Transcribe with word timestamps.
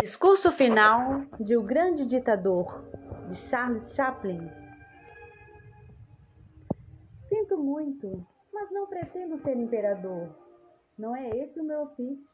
Discurso 0.00 0.52
final 0.52 1.22
de 1.40 1.56
O 1.56 1.62
Grande 1.62 2.06
Ditador, 2.06 2.84
de 3.28 3.36
Charles 3.36 3.92
Chaplin. 3.94 4.48
Sinto 7.28 7.58
muito, 7.58 8.24
mas 8.52 8.70
não 8.70 8.86
pretendo 8.86 9.42
ser 9.42 9.56
imperador. 9.56 10.34
Não 10.96 11.16
é 11.16 11.28
esse 11.30 11.58
o 11.60 11.64
meu 11.64 11.82
ofício. 11.82 12.24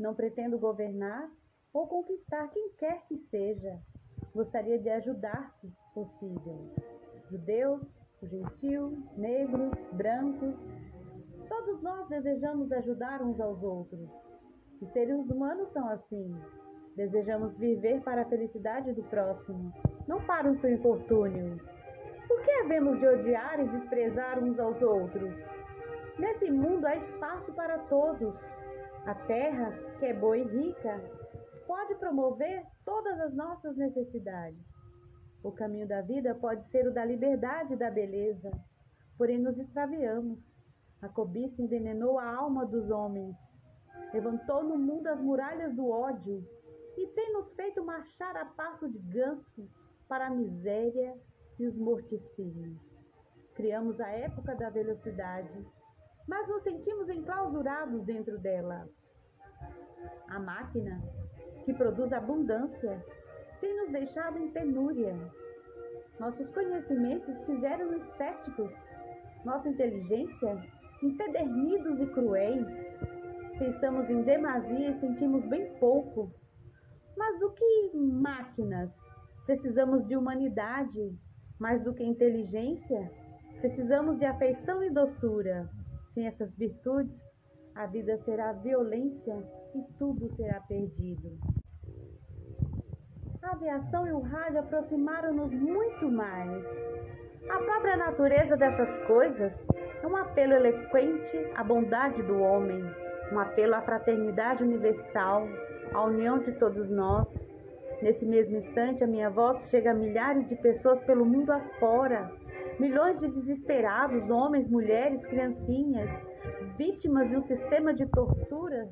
Não 0.00 0.14
pretendo 0.14 0.58
governar 0.58 1.30
ou 1.72 1.86
conquistar 1.86 2.48
quem 2.48 2.70
quer 2.72 3.06
que 3.06 3.18
seja. 3.30 3.78
Gostaria 4.34 4.78
de 4.78 4.90
ajudar, 4.90 5.54
se 5.60 5.72
possível. 5.94 6.74
Judeus, 7.30 7.82
gentil, 8.20 8.98
negros, 9.16 9.70
brancos. 9.92 10.54
Todos 11.48 11.80
nós 11.82 12.08
desejamos 12.08 12.72
ajudar 12.72 13.22
uns 13.22 13.40
aos 13.40 13.62
outros. 13.62 14.08
Os 14.80 14.90
seres 14.92 15.28
humanos 15.28 15.70
são 15.72 15.88
assim. 15.88 16.34
Desejamos 17.00 17.56
viver 17.56 18.02
para 18.02 18.20
a 18.20 18.24
felicidade 18.26 18.92
do 18.92 19.02
próximo, 19.04 19.72
não 20.06 20.20
para 20.26 20.52
o 20.52 20.60
seu 20.60 20.70
infortúnio. 20.70 21.58
Por 22.28 22.42
que 22.42 22.50
havemos 22.50 23.00
de 23.00 23.08
odiar 23.08 23.58
e 23.58 23.68
desprezar 23.68 24.38
uns 24.38 24.60
aos 24.60 24.82
outros? 24.82 25.32
Nesse 26.18 26.50
mundo 26.50 26.84
há 26.84 26.94
espaço 26.94 27.54
para 27.54 27.78
todos. 27.88 28.34
A 29.06 29.14
terra, 29.14 29.72
que 29.98 30.04
é 30.04 30.12
boa 30.12 30.36
e 30.36 30.42
rica, 30.42 31.00
pode 31.66 31.94
promover 31.94 32.66
todas 32.84 33.18
as 33.18 33.32
nossas 33.32 33.74
necessidades. 33.78 34.60
O 35.42 35.50
caminho 35.52 35.88
da 35.88 36.02
vida 36.02 36.34
pode 36.34 36.62
ser 36.70 36.86
o 36.86 36.92
da 36.92 37.02
liberdade 37.02 37.72
e 37.72 37.78
da 37.78 37.90
beleza, 37.90 38.50
porém 39.16 39.38
nos 39.38 39.58
extraviamos. 39.58 40.38
A 41.00 41.08
cobiça 41.08 41.62
envenenou 41.62 42.18
a 42.18 42.28
alma 42.30 42.66
dos 42.66 42.90
homens, 42.90 43.34
levantou 44.12 44.62
no 44.62 44.76
mundo 44.76 45.06
as 45.06 45.18
muralhas 45.18 45.74
do 45.74 45.88
ódio 45.88 46.44
e 46.96 47.06
tem 47.08 47.32
nos 47.32 47.52
feito 47.54 47.84
marchar 47.84 48.36
a 48.36 48.44
passo 48.44 48.88
de 48.88 48.98
ganso 48.98 49.68
para 50.08 50.26
a 50.26 50.30
miséria 50.30 51.16
e 51.58 51.66
os 51.66 51.76
morticínios. 51.76 52.78
Criamos 53.54 54.00
a 54.00 54.08
época 54.08 54.54
da 54.54 54.70
velocidade, 54.70 55.66
mas 56.26 56.48
nos 56.48 56.62
sentimos 56.62 57.08
enclausurados 57.08 58.04
dentro 58.04 58.38
dela. 58.38 58.88
A 60.28 60.38
máquina, 60.38 61.02
que 61.64 61.74
produz 61.74 62.12
abundância, 62.12 63.04
tem 63.60 63.76
nos 63.76 63.92
deixado 63.92 64.38
em 64.38 64.50
penúria. 64.50 65.16
Nossos 66.18 66.48
conhecimentos 66.50 67.36
fizeram-nos 67.44 68.06
céticos, 68.16 68.70
nossa 69.44 69.68
inteligência 69.68 70.80
empedernidos 71.02 72.00
e 72.00 72.06
cruéis. 72.06 72.66
Pensamos 73.58 74.08
em 74.08 74.22
demasia 74.22 74.90
e 74.90 75.00
sentimos 75.00 75.44
bem 75.46 75.72
pouco. 75.78 76.32
Mas 77.16 77.38
do 77.40 77.50
que 77.50 77.90
máquinas? 77.96 78.90
Precisamos 79.46 80.06
de 80.06 80.16
humanidade. 80.16 81.16
Mais 81.58 81.82
do 81.84 81.92
que 81.92 82.02
inteligência, 82.02 83.10
precisamos 83.60 84.18
de 84.18 84.24
afeição 84.24 84.82
e 84.82 84.90
doçura. 84.90 85.68
Sem 86.14 86.26
essas 86.26 86.50
virtudes, 86.56 87.14
a 87.74 87.86
vida 87.86 88.16
será 88.24 88.52
violência 88.52 89.36
e 89.74 89.82
tudo 89.98 90.34
será 90.36 90.60
perdido. 90.60 91.38
A 93.42 93.52
aviação 93.52 94.06
e 94.06 94.12
o 94.12 94.20
rádio 94.20 94.60
aproximaram-nos 94.60 95.52
muito 95.52 96.10
mais. 96.10 96.64
A 97.48 97.58
própria 97.58 97.96
natureza 97.96 98.56
dessas 98.56 98.96
coisas 99.06 99.52
é 100.02 100.06
um 100.06 100.16
apelo 100.16 100.52
eloquente 100.52 101.36
à 101.54 101.64
bondade 101.64 102.22
do 102.22 102.38
homem, 102.40 102.82
um 103.32 103.38
apelo 103.38 103.74
à 103.74 103.82
fraternidade 103.82 104.62
universal, 104.62 105.46
à 105.94 106.04
união 106.04 106.38
de 106.38 106.52
todos 106.52 106.88
nós. 106.90 107.28
Nesse 108.02 108.24
mesmo 108.24 108.56
instante, 108.56 109.04
a 109.04 109.06
minha 109.06 109.28
voz 109.28 109.68
chega 109.68 109.90
a 109.90 109.94
milhares 109.94 110.46
de 110.46 110.56
pessoas 110.56 111.02
pelo 111.04 111.24
mundo 111.24 111.50
afora, 111.50 112.30
milhões 112.78 113.18
de 113.18 113.28
desesperados, 113.28 114.30
homens, 114.30 114.70
mulheres, 114.70 115.24
criancinhas, 115.26 116.08
vítimas 116.78 117.28
de 117.28 117.36
um 117.36 117.42
sistema 117.42 117.92
de 117.92 118.06
tortura, 118.06 118.88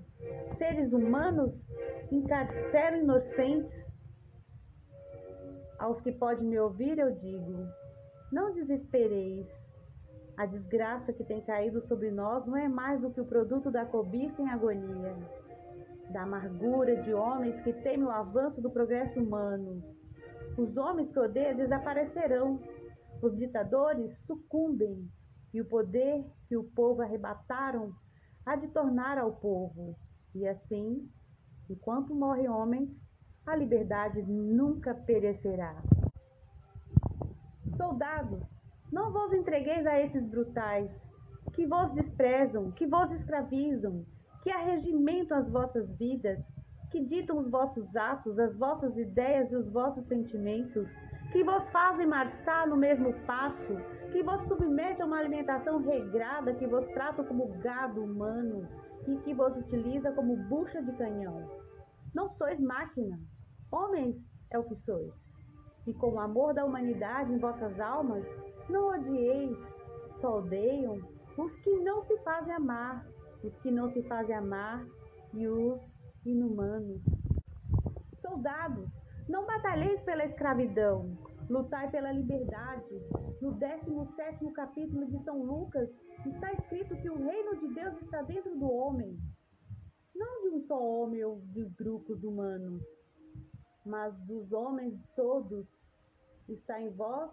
seres 0.58 0.92
humanos 0.92 1.54
encarceram 2.12 2.98
inocentes 2.98 3.72
aos 5.78 6.00
que 6.02 6.12
podem 6.12 6.46
me 6.46 6.58
ouvir, 6.58 6.98
eu 6.98 7.10
digo: 7.12 7.66
não 8.32 8.52
desespereis. 8.52 9.46
A 10.36 10.46
desgraça 10.46 11.12
que 11.12 11.24
tem 11.24 11.40
caído 11.40 11.80
sobre 11.88 12.12
nós 12.12 12.46
não 12.46 12.56
é 12.56 12.68
mais 12.68 13.00
do 13.00 13.10
que 13.10 13.20
o 13.20 13.26
produto 13.26 13.72
da 13.72 13.84
cobiça 13.84 14.40
em 14.40 14.48
agonia, 14.48 15.16
da 16.10 16.22
amargura 16.22 16.96
de 17.02 17.12
homens 17.12 17.60
que 17.62 17.72
temem 17.72 18.04
o 18.04 18.10
avanço 18.10 18.60
do 18.60 18.70
progresso 18.70 19.20
humano. 19.20 19.82
Os 20.56 20.76
homens 20.76 21.10
que 21.12 21.18
odeiam 21.18 21.56
desaparecerão, 21.56 22.60
os 23.22 23.36
ditadores 23.36 24.16
sucumbem, 24.26 25.08
e 25.52 25.60
o 25.60 25.68
poder 25.68 26.24
que 26.46 26.56
o 26.56 26.64
povo 26.64 27.02
arrebataram 27.02 27.92
há 28.44 28.56
de 28.56 28.68
tornar 28.68 29.18
ao 29.18 29.32
povo. 29.32 29.96
E 30.34 30.46
assim, 30.46 31.08
enquanto 31.70 32.14
morrem 32.14 32.48
homens, 32.48 32.90
a 33.46 33.56
liberdade 33.56 34.22
nunca 34.22 34.94
perecerá. 34.94 35.74
Soldados, 37.76 38.42
não 38.92 39.12
vos 39.12 39.32
entregueis 39.32 39.86
a 39.86 40.00
esses 40.00 40.24
brutais, 40.28 40.90
que 41.54 41.66
vos 41.66 41.92
desprezam, 41.92 42.70
que 42.72 42.86
vos 42.86 43.10
escravizam, 43.10 44.04
que 44.48 44.52
arregimentam 44.52 45.36
as 45.36 45.50
vossas 45.50 45.86
vidas, 45.98 46.38
que 46.90 47.04
ditam 47.04 47.36
os 47.36 47.50
vossos 47.50 47.94
atos, 47.94 48.38
as 48.38 48.56
vossas 48.56 48.96
ideias 48.96 49.52
e 49.52 49.56
os 49.56 49.68
vossos 49.68 50.02
sentimentos, 50.06 50.88
que 51.32 51.44
vos 51.44 51.68
fazem 51.68 52.06
marchar 52.06 52.66
no 52.66 52.74
mesmo 52.74 53.12
passo, 53.26 53.76
que 54.10 54.22
vos 54.22 54.42
submetem 54.44 55.02
a 55.02 55.04
uma 55.04 55.18
alimentação 55.18 55.82
regrada, 55.82 56.54
que 56.54 56.66
vos 56.66 56.86
tratam 56.94 57.26
como 57.26 57.58
gado 57.58 58.02
humano 58.02 58.66
e 59.06 59.18
que 59.18 59.34
vos 59.34 59.54
utiliza 59.54 60.12
como 60.12 60.34
bucha 60.34 60.80
de 60.80 60.92
canhão. 60.92 61.46
Não 62.14 62.30
sois 62.30 62.58
máquina, 62.58 63.20
Homens 63.70 64.16
é 64.50 64.58
o 64.58 64.64
que 64.64 64.76
sois. 64.86 65.12
E 65.86 65.92
com 65.92 66.14
o 66.14 66.20
amor 66.20 66.54
da 66.54 66.64
humanidade 66.64 67.30
em 67.30 67.38
vossas 67.38 67.78
almas, 67.78 68.24
não 68.70 68.94
odieis, 68.94 69.58
só 70.22 70.38
odeiam 70.38 70.96
os 71.36 71.54
que 71.56 71.70
não 71.80 72.02
se 72.06 72.16
fazem 72.22 72.54
amar, 72.54 73.06
os 73.42 73.56
que 73.58 73.70
não 73.70 73.92
se 73.92 74.02
fazem 74.04 74.34
amar 74.34 74.86
e 75.34 75.46
os 75.46 75.80
inumanos. 76.24 77.00
Soldados, 78.20 78.88
não 79.28 79.46
batalheis 79.46 80.00
pela 80.02 80.24
escravidão, 80.24 81.16
lutai 81.48 81.90
pela 81.90 82.12
liberdade. 82.12 82.94
No 83.40 83.52
17 83.52 84.50
capítulo 84.52 85.06
de 85.06 85.22
São 85.24 85.42
Lucas 85.42 85.88
está 86.26 86.52
escrito 86.52 86.96
que 86.96 87.10
o 87.10 87.22
reino 87.22 87.56
de 87.60 87.74
Deus 87.74 88.02
está 88.02 88.22
dentro 88.22 88.58
do 88.58 88.70
homem, 88.70 89.16
não 90.14 90.42
de 90.42 90.48
um 90.56 90.66
só 90.66 90.80
homem 90.80 91.24
ou 91.24 91.40
de 91.52 91.64
grupos 91.64 92.22
humanos 92.24 92.82
mas 93.88 94.14
dos 94.26 94.52
homens 94.52 94.94
todos 95.16 95.66
está 96.46 96.80
em 96.80 96.90
vós. 96.90 97.30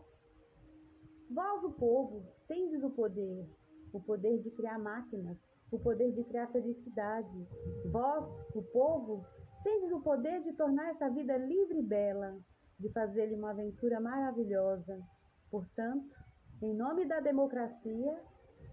Vós, 1.30 1.64
o 1.64 1.72
povo, 1.72 2.26
tendes 2.48 2.82
o 2.82 2.90
poder, 2.90 3.46
o 3.92 4.00
poder 4.00 4.42
de 4.42 4.50
criar 4.52 4.80
máquinas, 4.80 5.38
o 5.72 5.80
poder 5.80 6.12
de 6.14 6.24
criar 6.24 6.48
felicidade. 6.48 7.48
Vós, 7.92 8.26
o 8.54 8.62
povo, 8.62 9.26
tendes 9.64 9.92
o 9.92 10.02
poder 10.02 10.44
de 10.44 10.54
tornar 10.54 10.92
essa 10.92 11.10
vida 11.10 11.38
livre 11.38 11.80
e 11.80 11.84
bela, 11.84 12.38
de 12.80 12.90
fazer-lhe 12.92 13.36
uma 13.36 13.52
aventura 13.52 14.00
maravilhosa. 14.00 15.00
Portanto, 15.50 16.06
em 16.62 16.74
nome 16.74 17.06
da 17.06 17.20
democracia, 17.20 18.20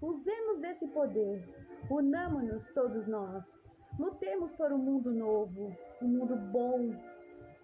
usemos 0.01 0.61
desse 0.61 0.87
poder, 0.89 1.43
unamos-nos 1.91 2.63
todos 2.75 3.07
nós, 3.07 3.45
lutemos 3.99 4.51
por 4.53 4.73
um 4.73 4.79
mundo 4.79 5.13
novo, 5.13 5.75
um 6.03 6.09
mundo 6.09 6.37
bom, 6.53 6.91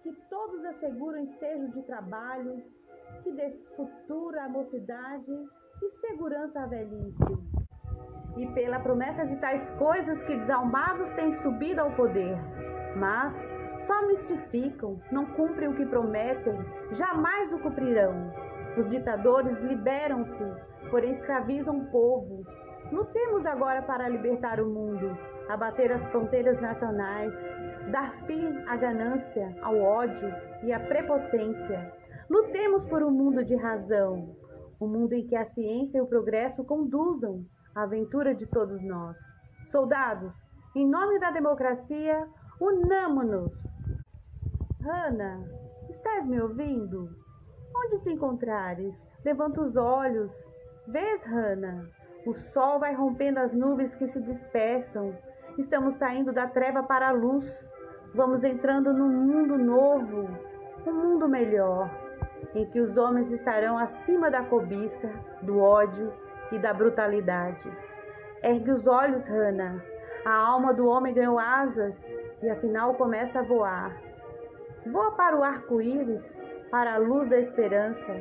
que 0.03 0.13
todos 0.29 0.63
asseguram 0.65 1.19
ensejo 1.19 1.69
de 1.73 1.81
trabalho, 1.83 2.63
que 3.23 3.31
dê 3.31 3.51
futuro 3.75 4.39
à 4.39 4.47
mocidade 4.47 5.31
e 5.81 5.91
segurança 5.99 6.61
à 6.61 6.65
velhice. 6.67 7.58
E 8.37 8.47
pela 8.47 8.79
promessa 8.79 9.25
de 9.25 9.35
tais 9.37 9.67
coisas 9.77 10.21
que 10.23 10.35
desalmados 10.35 11.09
têm 11.11 11.33
subido 11.41 11.81
ao 11.81 11.91
poder, 11.91 12.37
mas 12.95 13.35
só 13.85 14.05
mistificam, 14.07 14.99
não 15.11 15.25
cumprem 15.25 15.69
o 15.69 15.75
que 15.75 15.85
prometem, 15.85 16.53
jamais 16.91 17.51
o 17.51 17.59
cumprirão. 17.59 18.31
Os 18.77 18.89
ditadores 18.89 19.57
liberam-se, 19.61 20.89
porém 20.89 21.13
escravizam 21.13 21.79
o 21.79 21.85
povo. 21.91 22.45
Lutemos 22.91 23.45
agora 23.45 23.81
para 23.81 24.07
libertar 24.07 24.59
o 24.59 24.69
mundo, 24.69 25.17
abater 25.49 25.91
as 25.91 26.03
fronteiras 26.11 26.61
nacionais, 26.61 27.33
dar 27.91 28.13
fim 28.27 28.63
à 28.67 28.77
ganância, 28.77 29.55
ao 29.61 29.77
ódio 29.79 30.31
e 30.63 30.71
à 30.71 30.79
prepotência. 30.79 31.91
Lutemos 32.29 32.85
por 32.85 33.01
um 33.01 33.11
mundo 33.11 33.43
de 33.43 33.55
razão, 33.55 34.35
um 34.79 34.87
mundo 34.87 35.13
em 35.13 35.25
que 35.25 35.35
a 35.35 35.45
ciência 35.45 35.97
e 35.97 36.01
o 36.01 36.07
progresso 36.07 36.63
conduzam 36.63 37.43
a 37.75 37.83
aventura 37.83 38.33
de 38.33 38.45
todos 38.45 38.81
nós. 38.83 39.17
Soldados, 39.71 40.33
em 40.75 40.87
nome 40.87 41.19
da 41.19 41.31
democracia, 41.31 42.27
unamo-nos 42.59 43.51
Hana, 44.81 45.43
estás 45.89 46.25
me 46.25 46.39
ouvindo? 46.41 47.09
Onde 47.75 47.99
te 48.01 48.11
encontrares? 48.11 48.95
Levanta 49.25 49.61
os 49.61 49.75
olhos. 49.75 50.31
Vês, 50.87 51.21
Hana? 51.27 51.89
O 52.25 52.33
sol 52.33 52.79
vai 52.79 52.93
rompendo 52.93 53.39
as 53.39 53.53
nuvens 53.53 53.93
que 53.95 54.07
se 54.07 54.21
dispersam. 54.21 55.13
Estamos 55.57 55.95
saindo 55.95 56.31
da 56.31 56.47
treva 56.47 56.81
para 56.81 57.09
a 57.09 57.11
luz. 57.11 57.45
Vamos 58.15 58.41
entrando 58.43 58.93
num 58.93 59.09
mundo 59.09 59.57
novo, 59.57 60.29
um 60.87 60.93
mundo 60.93 61.27
melhor, 61.27 61.91
em 62.55 62.65
que 62.65 62.79
os 62.79 62.95
homens 62.95 63.29
estarão 63.31 63.77
acima 63.77 64.31
da 64.31 64.43
cobiça, 64.43 65.11
do 65.41 65.59
ódio 65.59 66.11
e 66.51 66.59
da 66.59 66.73
brutalidade. 66.73 67.71
Ergue 68.43 68.71
os 68.71 68.87
olhos, 68.87 69.27
Hana. 69.27 69.83
A 70.25 70.33
alma 70.33 70.73
do 70.73 70.87
homem 70.87 71.13
ganhou 71.13 71.37
asas 71.39 71.95
e 72.41 72.49
afinal 72.49 72.93
começa 72.95 73.39
a 73.39 73.43
voar. 73.43 73.95
Voa 74.91 75.11
para 75.11 75.37
o 75.37 75.43
arco-íris, 75.43 76.23
para 76.71 76.95
a 76.95 76.97
luz 76.97 77.29
da 77.29 77.39
esperança. 77.39 78.11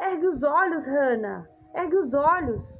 Ergue 0.00 0.26
os 0.26 0.42
olhos, 0.42 0.86
Hana. 0.86 1.48
Ergue 1.74 1.96
os 1.96 2.14
olhos. 2.14 2.73